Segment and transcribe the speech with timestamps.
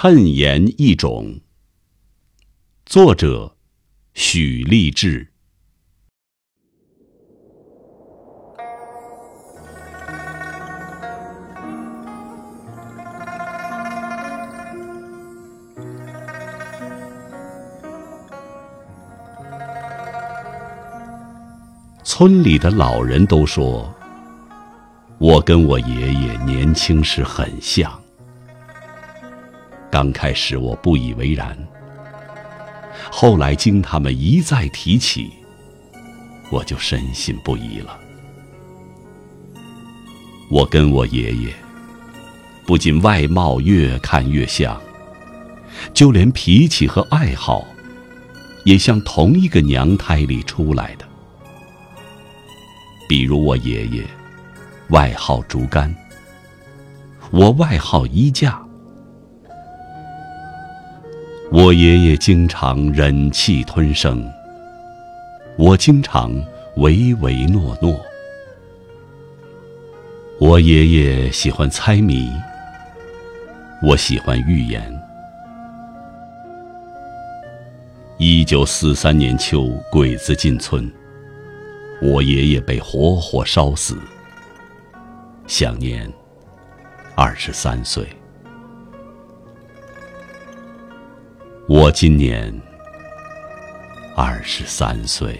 [0.00, 1.40] 谶言一种。
[2.86, 3.56] 作者：
[4.14, 5.26] 许立志。
[22.04, 23.92] 村里的老人都说，
[25.18, 28.00] 我跟我爷爷年轻时很像。
[29.90, 31.56] 刚开始我不以为然，
[33.10, 35.30] 后来经他们一再提起，
[36.50, 37.98] 我就深信不疑了。
[40.50, 41.52] 我跟我爷爷
[42.66, 44.78] 不仅外貌越看越像，
[45.94, 47.66] 就连脾气和爱好，
[48.64, 51.06] 也像同一个娘胎里出来的。
[53.08, 54.04] 比如我爷爷，
[54.90, 55.94] 外号竹竿，
[57.30, 58.67] 我外号衣架。
[61.50, 64.30] 我爷爷经常忍气吞声，
[65.56, 66.30] 我经常
[66.76, 67.98] 唯唯诺诺。
[70.38, 72.30] 我爷爷喜欢猜谜，
[73.82, 74.94] 我喜欢预言。
[78.18, 80.90] 一九四三年秋，鬼子进村。
[82.02, 83.96] 我爷爷被活活烧死，
[85.46, 86.12] 享年
[87.16, 88.06] 二十三岁。
[91.70, 92.50] 我今年
[94.16, 95.38] 二十三岁。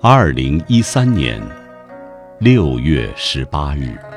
[0.00, 1.42] 二零一三年
[2.38, 4.09] 六月十八日。